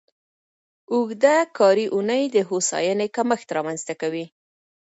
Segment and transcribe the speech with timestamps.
[0.93, 4.25] اوږده کاري اونۍ د هوساینې کمښت رامنځته کوي.